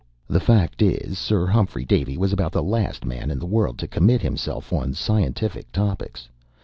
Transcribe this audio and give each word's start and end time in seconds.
The 0.27 0.39
fact 0.39 0.81
is, 0.81 1.19
Sir 1.19 1.45
Humphrey 1.45 1.85
Davy 1.85 2.17
was 2.17 2.33
about 2.33 2.51
the 2.53 2.63
last 2.63 3.05
man 3.05 3.29
in 3.29 3.37
the 3.37 3.45
world 3.45 3.77
to 3.77 3.87
commit 3.87 4.23
himself 4.23 4.73
on 4.73 4.95
scientific 4.95 5.71
topics. 5.71 6.27